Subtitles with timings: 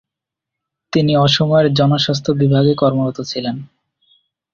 [0.93, 3.55] তিনি অসমের জনস্বাস্থ্য বিভাগে কর্মরত ছিলেন।